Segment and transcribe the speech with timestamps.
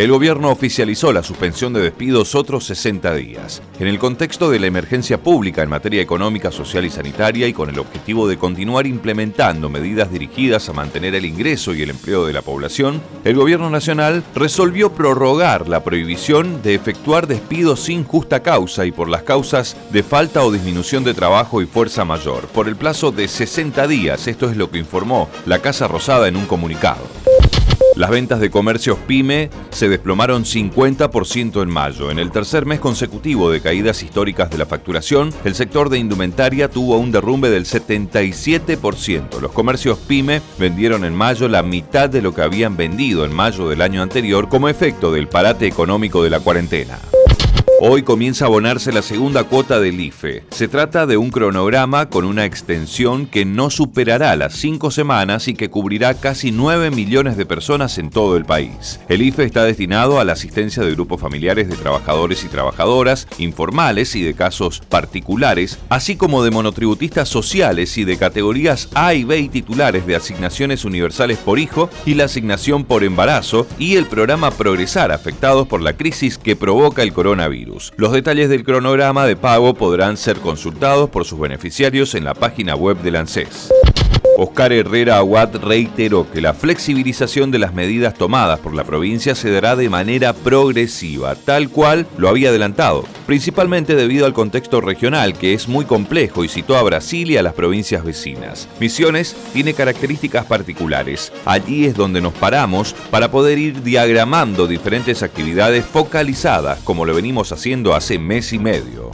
[0.00, 3.60] El gobierno oficializó la suspensión de despidos otros 60 días.
[3.78, 7.68] En el contexto de la emergencia pública en materia económica, social y sanitaria y con
[7.68, 12.32] el objetivo de continuar implementando medidas dirigidas a mantener el ingreso y el empleo de
[12.32, 18.86] la población, el gobierno nacional resolvió prorrogar la prohibición de efectuar despidos sin justa causa
[18.86, 22.76] y por las causas de falta o disminución de trabajo y fuerza mayor, por el
[22.76, 24.26] plazo de 60 días.
[24.28, 27.02] Esto es lo que informó la Casa Rosada en un comunicado.
[27.96, 32.10] Las ventas de comercios pyme se desplomaron 50% en mayo.
[32.10, 36.70] En el tercer mes consecutivo de caídas históricas de la facturación, el sector de indumentaria
[36.70, 39.40] tuvo un derrumbe del 77%.
[39.40, 43.68] Los comercios pyme vendieron en mayo la mitad de lo que habían vendido en mayo
[43.68, 46.98] del año anterior como efecto del parate económico de la cuarentena.
[47.82, 50.44] Hoy comienza a abonarse la segunda cuota del IFE.
[50.50, 55.54] Se trata de un cronograma con una extensión que no superará las cinco semanas y
[55.54, 59.00] que cubrirá casi 9 millones de personas en todo el país.
[59.08, 64.14] El IFE está destinado a la asistencia de grupos familiares de trabajadores y trabajadoras, informales
[64.14, 69.38] y de casos particulares, así como de monotributistas sociales y de categorías A y B
[69.38, 74.50] y titulares de asignaciones universales por hijo y la asignación por embarazo y el programa
[74.50, 77.69] Progresar afectados por la crisis que provoca el coronavirus.
[77.96, 82.74] Los detalles del cronograma de pago podrán ser consultados por sus beneficiarios en la página
[82.74, 83.70] web del ANSES.
[84.42, 89.50] Oscar Herrera Aguad reiteró que la flexibilización de las medidas tomadas por la provincia se
[89.50, 95.52] dará de manera progresiva, tal cual lo había adelantado, principalmente debido al contexto regional que
[95.52, 98.66] es muy complejo y citó a Brasil y a las provincias vecinas.
[98.80, 101.30] Misiones tiene características particulares.
[101.44, 107.52] Allí es donde nos paramos para poder ir diagramando diferentes actividades focalizadas como lo venimos
[107.52, 109.10] haciendo hace mes y medio.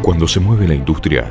[0.00, 1.30] Cuando se mueve la industria,